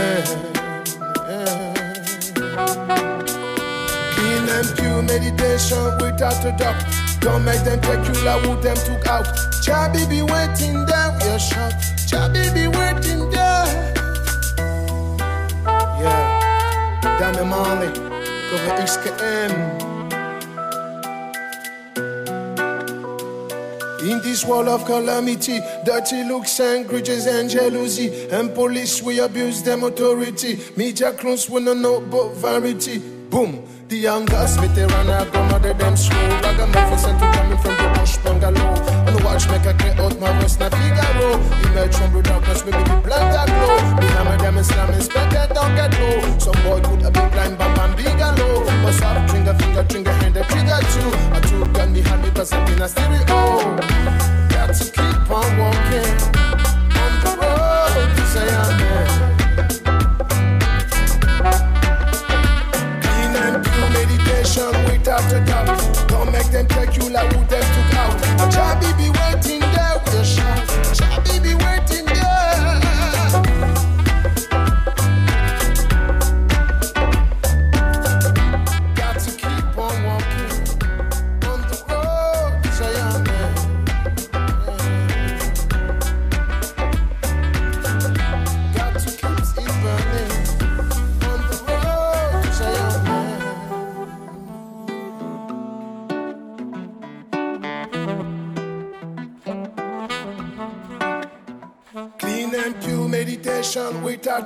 Yeah. 4.52 4.74
Pure 4.76 5.02
meditation 5.02 5.98
without 5.98 6.44
a 6.44 6.52
doubt. 6.58 6.84
Don't 7.20 7.44
make 7.44 7.64
them 7.64 7.80
take 7.80 8.06
you 8.08 8.22
like 8.24 8.42
who 8.42 8.60
them 8.60 8.76
took 8.76 9.06
out. 9.06 9.24
Chabi 9.64 10.08
be 10.08 10.22
waiting 10.22 10.84
there, 10.86 11.18
we 11.20 11.28
are 11.28 11.38
shot. 11.38 11.72
Chabi 12.06 12.52
be 12.52 12.68
waiting 12.68 13.30
there. 13.30 13.66
Yeah, 16.00 17.18
Damian 17.18 17.48
Marley, 17.48 17.88
cover 18.50 18.82
XKM. 18.82 19.52
In 24.02 24.20
this 24.20 24.44
world 24.44 24.66
of 24.68 24.84
calamity, 24.84 25.60
dirty 25.84 26.24
looks 26.24 26.58
and 26.60 26.86
grudges 26.88 27.26
and 27.26 27.48
jealousy, 27.48 28.28
and 28.30 28.52
police 28.52 29.00
we 29.00 29.20
abuse 29.20 29.62
them 29.62 29.84
authority. 29.84 30.58
Media 30.76 31.12
clones 31.12 31.48
we 31.48 31.60
no 31.62 31.72
know 31.72 32.00
but 32.00 32.32
variety. 32.34 32.98
Boom, 32.98 33.64
the 33.92 33.98
youngest 33.98 34.58
veteran 34.58 35.10
are 35.10 35.26
grandmother 35.26 35.74
them 35.74 35.94
slow. 35.94 36.16
Ragamuffin 36.40 36.98
sent 36.98 37.18
to 37.20 37.28
coming 37.36 37.58
from 37.58 37.76
the 37.76 37.88
bush 37.92 38.16
bungalow. 38.24 38.72
And 39.04 39.12
the 39.12 39.20
watch 39.22 39.44
make 39.52 39.66
a 39.68 39.74
clear 39.74 39.92
out 40.00 40.18
my 40.18 40.32
voice 40.40 40.56
na 40.58 40.70
Figaro. 40.72 41.36
Emerge 41.68 41.96
from 42.00 42.12
the 42.14 42.22
darkness, 42.22 42.64
maybe 42.64 42.82
the 42.88 42.96
blood 43.04 43.26
that 43.36 43.48
glow. 43.52 43.76
Me 44.00 44.06
hammer 44.16 44.38
them 44.38 44.56
and 44.56 44.64
slam 44.64 44.88
and 44.88 45.02
that 45.36 45.52
don't 45.52 45.74
get 45.76 45.92
low. 46.00 46.38
Some 46.40 46.56
boy 46.64 46.80
put 46.80 47.04
a 47.04 47.10
big 47.12 47.28
blind 47.32 47.58
bam 47.58 47.72
bam 47.76 47.92
big 47.94 48.06
and 48.08 48.38
low. 48.40 48.64
Must 48.80 49.00
have 49.04 49.28
trigger 49.28 49.54
finger, 49.60 49.84
trigger 49.84 50.16
hand, 50.24 50.34
the 50.36 50.42
trigger 50.48 50.80
too. 50.96 51.10
I 51.36 51.38
took 51.44 51.72
gun 51.76 51.92
me 51.92 52.00
cause 52.32 52.52
I'm 52.52 52.64
in 52.72 52.80
a 52.80 52.88
stereo. 52.88 53.76
Got 54.48 54.72
to 54.72 54.84
keep 54.88 55.30
on 55.30 55.50
walking 55.60 56.41
doubt. 65.02 66.08
Don't 66.08 66.30
make 66.32 66.50
them 66.50 66.66
take 66.66 66.96
you 66.96 67.08
like 67.10 67.32
who 67.32 67.44
them 67.46 67.62
took 67.74 67.94
out. 67.98 68.12
Chabi 68.52 68.91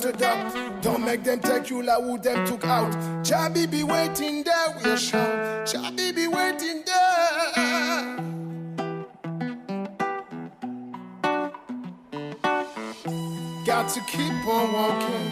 a 0.05 0.13
doubt. 0.13 0.83
Don't 0.83 1.05
make 1.05 1.23
them 1.25 1.41
take 1.41 1.71
you 1.71 1.83
like 1.83 2.03
who 2.03 2.19
them 2.19 2.47
took 2.47 2.65
out. 2.65 2.93
Chabi 3.23 3.71
be 3.71 3.83
waiting 3.83 4.43
there, 4.43 4.77
we 4.85 4.97
shout. 4.97 5.67
Chabi 5.67 6.15
be 6.15 6.27
waiting 6.29 6.83
there. 6.85 8.17
Got 13.67 13.89
to 13.95 14.01
keep 14.09 14.47
on 14.47 14.73
walking 14.73 15.26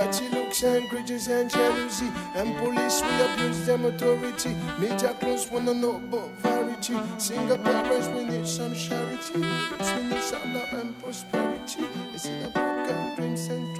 dirty 0.00 0.28
looks 0.30 0.62
and 0.62 0.88
grudges 0.88 1.28
and 1.28 1.50
jealousy, 1.50 2.10
and 2.34 2.56
police 2.56 3.02
will 3.02 3.32
abuse 3.32 3.66
them 3.66 3.84
authority. 3.84 4.56
Media 4.78 5.14
close 5.20 5.50
wanna 5.50 5.74
know 5.74 5.96
about 5.96 6.30
variety. 6.38 6.96
Single 7.18 7.58
parents 7.58 8.08
we 8.08 8.24
need 8.24 8.46
some 8.46 8.74
charity. 8.74 9.34
We 9.34 10.02
need 10.08 10.22
some 10.22 10.54
love 10.54 10.72
and 10.72 10.98
prosperity. 11.02 11.84
It's 12.14 12.24
in 12.24 12.44
about 12.44 12.88
gun 12.88 13.16
dreams 13.16 13.46
and 13.48 13.76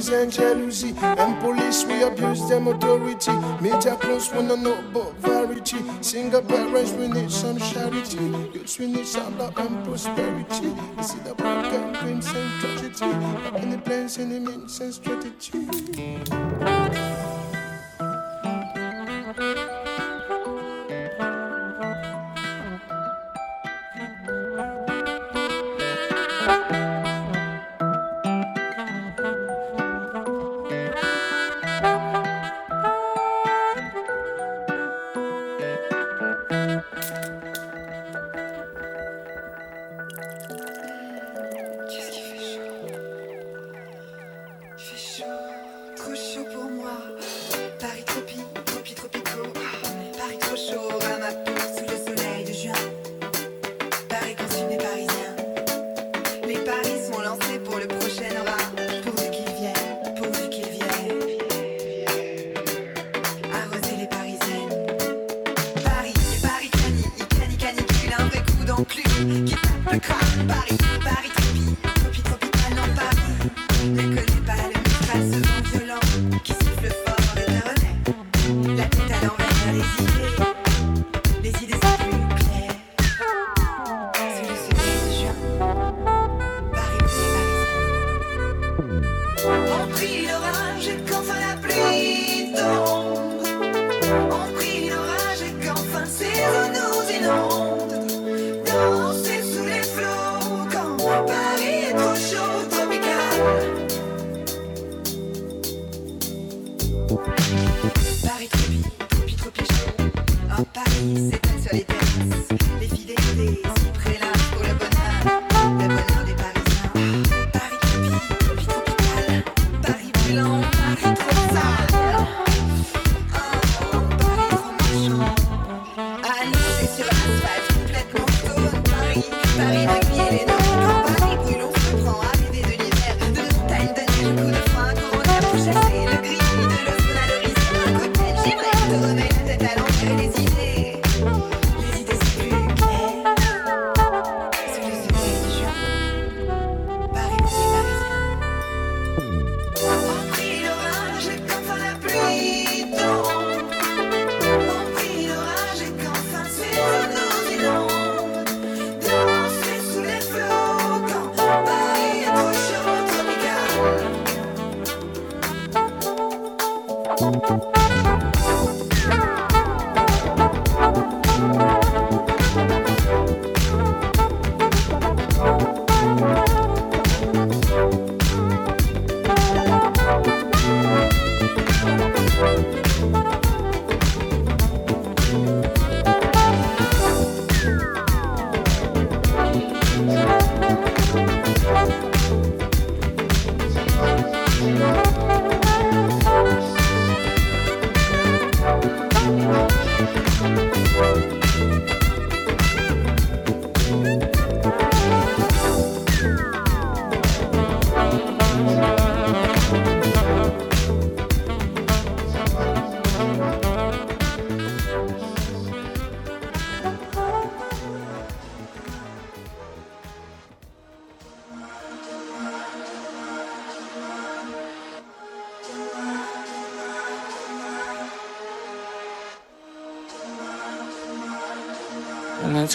lies 0.00 0.08
and 0.08 0.32
jealousy. 0.32 0.94
And 1.00 1.40
police, 1.40 1.84
we 1.84 2.02
abuse 2.02 2.48
them 2.48 2.68
authority. 2.68 3.32
Media 3.60 3.96
close, 3.96 4.32
wanna 4.32 4.56
know 4.56 4.78
about 4.78 5.14
variety. 5.16 5.78
Single 6.00 6.42
parents, 6.42 6.92
we 6.92 7.08
need 7.08 7.30
some 7.30 7.58
charity. 7.58 8.18
Youths, 8.54 8.78
we 8.78 8.86
need 8.86 9.06
some 9.06 9.38
love 9.38 9.56
and 9.58 9.84
prosperity. 9.84 10.72
You 10.96 11.02
see 11.02 11.18
the 11.20 11.34
broken 11.34 11.92
dreams 11.92 12.26
and 12.28 12.60
tragedy. 12.60 13.12
Any 13.56 13.76
plans, 13.78 14.18
any 14.18 14.38
means 14.38 14.80
and 14.80 14.94
strategy. 14.94 16.79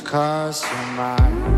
cause 0.02 0.64
you're 0.64 0.86
mine. 0.96 1.55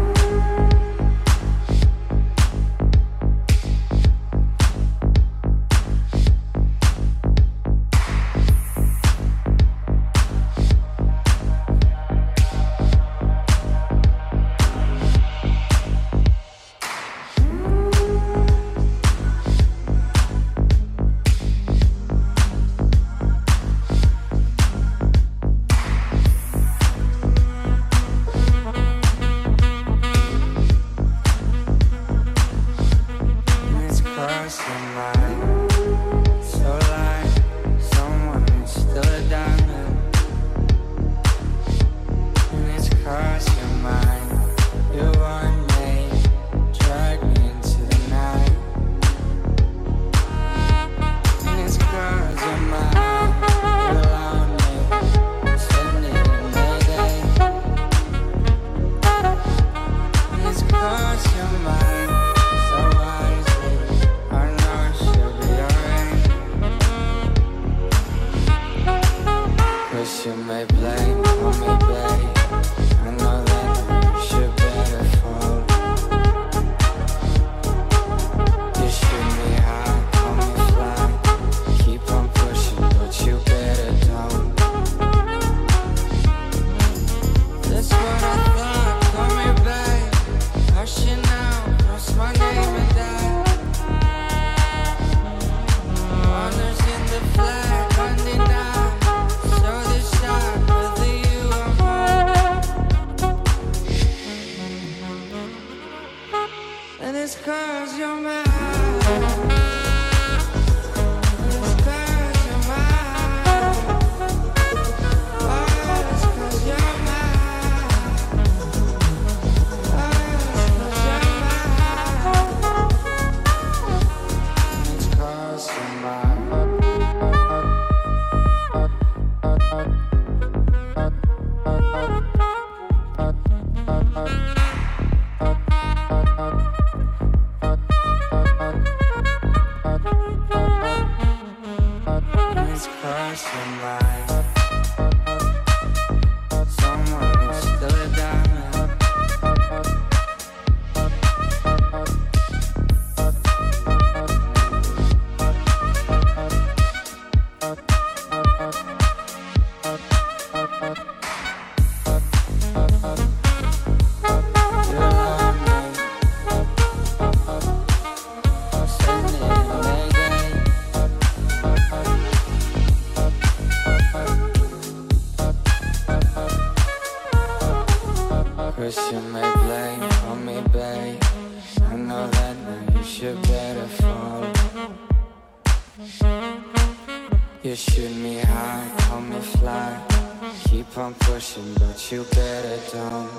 Pushing, 191.38 191.72
but 191.76 192.12
you 192.12 192.24
better 192.32 192.80
don't. 192.92 193.37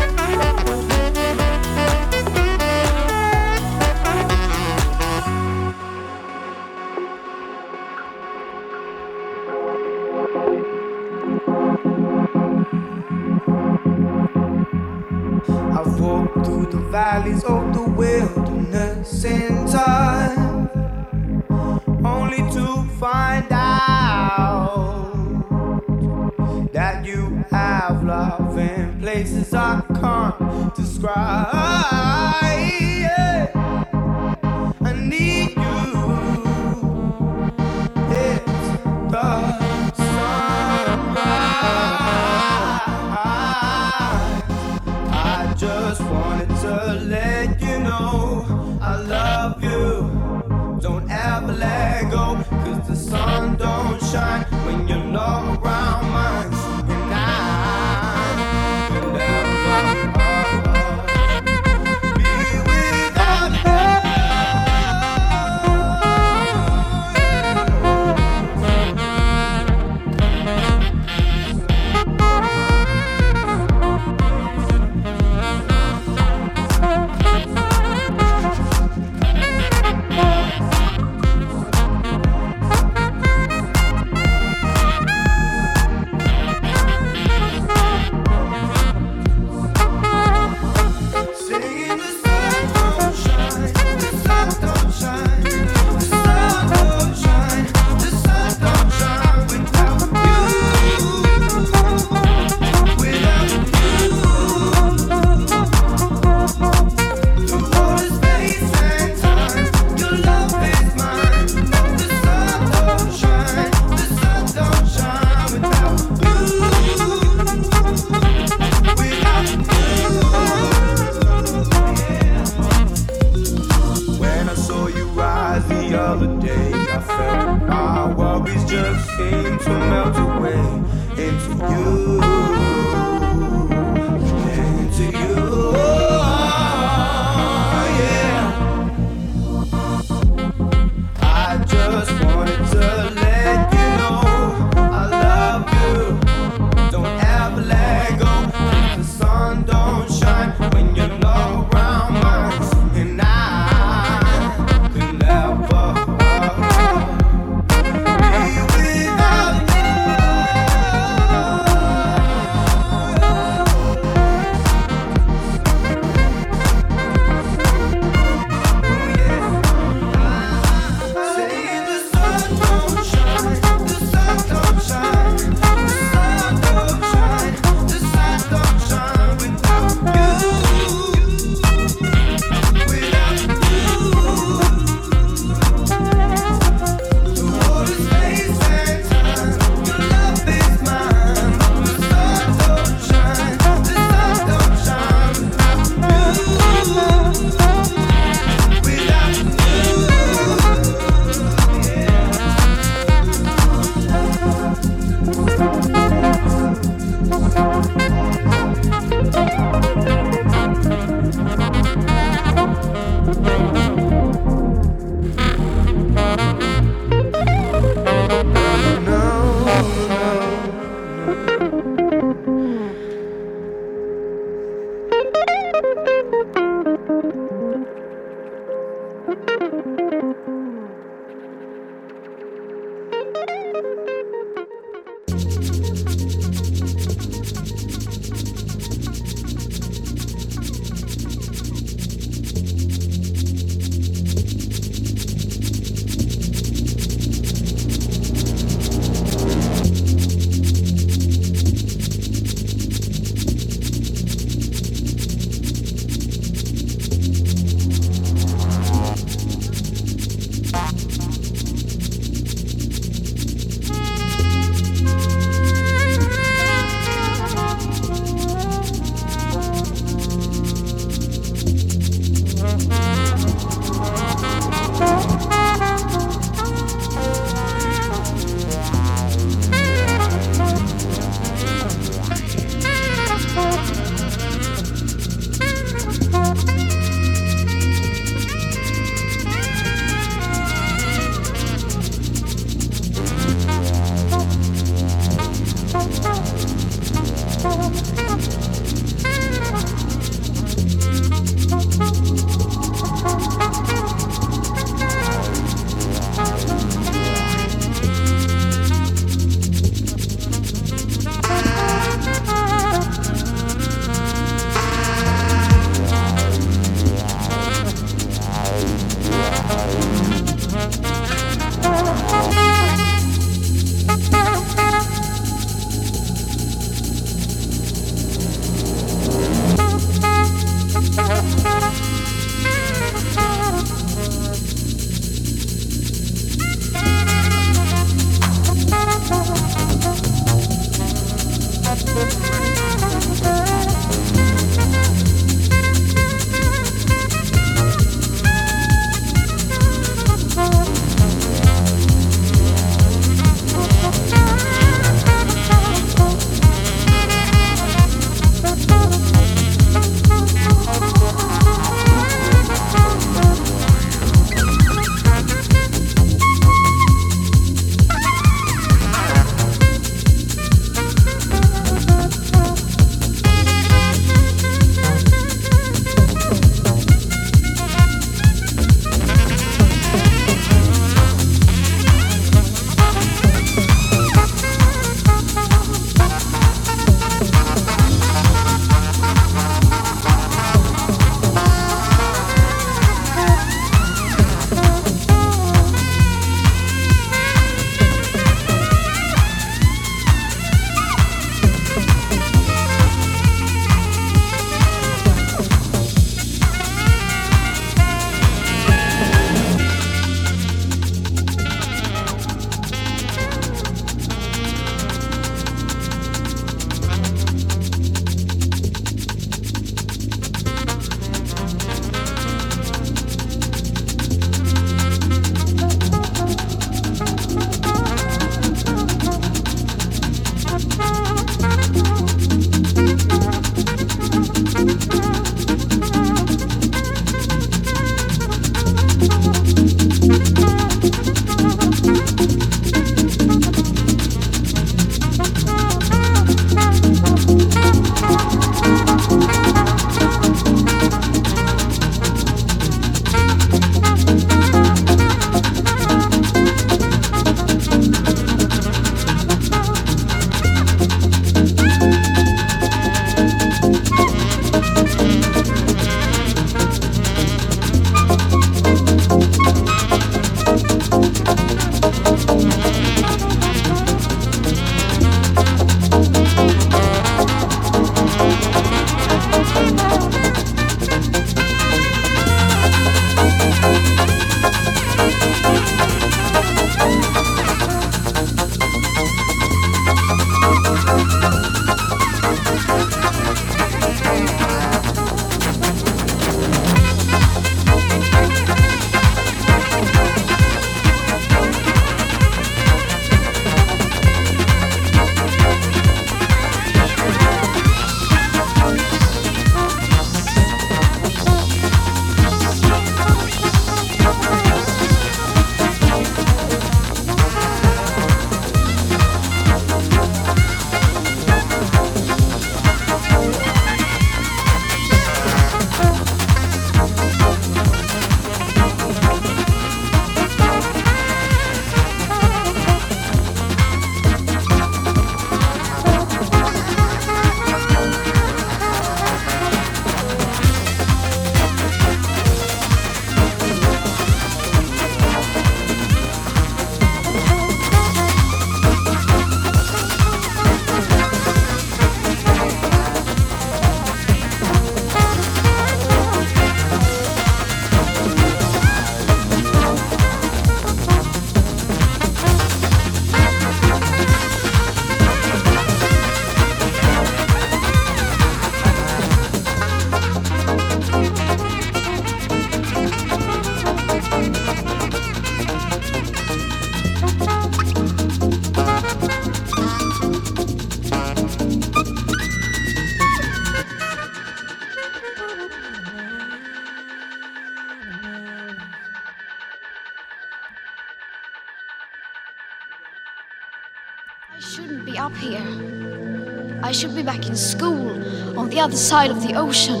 the 598.78 598.84
other 598.84 598.96
side 598.96 599.28
of 599.28 599.42
the 599.42 599.54
ocean. 599.54 600.00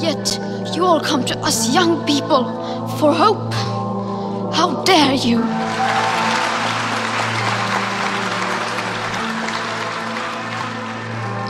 Yet 0.00 0.40
you 0.74 0.84
all 0.84 1.00
come 1.00 1.24
to 1.26 1.38
us 1.38 1.72
young 1.72 2.04
people 2.04 2.42
for 2.98 3.14
hope. 3.14 3.54
How 4.52 4.82
dare 4.82 5.14
you! 5.14 5.38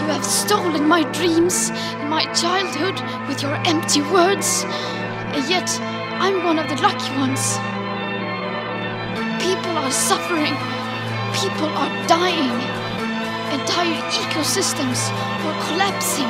You 0.01 0.09
have 0.12 0.27
stolen 0.27 0.86
my 0.86 1.11
dreams 1.12 1.70
my 2.11 2.31
childhood 2.35 3.01
with 3.27 3.40
your 3.40 3.55
empty 3.65 4.03
words. 4.12 4.65
And 5.35 5.49
yet 5.49 5.70
I'm 6.20 6.44
one 6.44 6.59
of 6.59 6.69
the 6.69 6.77
lucky 6.82 7.16
ones. 7.16 7.57
People 9.43 9.74
are 9.78 9.90
suffering. 9.90 10.55
People 11.32 11.70
are 11.81 12.07
dying. 12.07 12.82
Entire 13.73 14.05
ecosystems 14.12 15.09
are 15.49 15.57
collapsing. 15.65 16.28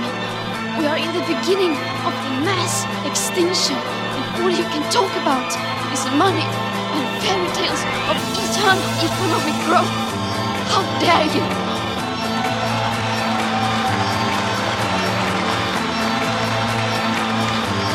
We 0.79 0.87
are 0.87 0.97
in 0.97 1.11
the 1.11 1.27
beginning 1.27 1.73
of 2.07 2.15
the 2.23 2.31
mass 2.47 2.87
extinction, 3.05 3.75
and 3.75 4.45
all 4.45 4.51
you 4.51 4.63
can 4.71 4.85
talk 4.93 5.11
about 5.19 5.51
is 5.93 6.07
money 6.15 6.47
and 6.95 7.05
fairy 7.21 7.51
tales 7.59 7.83
of 8.07 8.17
eternal 8.39 8.79
economic 9.03 9.59
growth. 9.67 9.91
How 10.71 10.87
dare 11.03 11.27
you! 11.35 11.43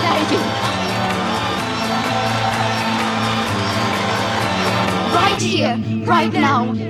Dare 0.04 0.26
you! 0.34 0.42
Right 5.16 5.42
here, 5.42 5.76
right 6.06 6.34
now, 6.34 6.87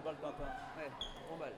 on 0.00 0.04
balle 0.04 0.16
papa. 0.16 0.44
On 1.32 1.36
balle. 1.36 1.54